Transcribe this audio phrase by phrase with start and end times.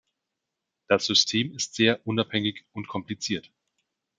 [0.87, 3.51] Das System ist sehr unabhängig und kompliziert.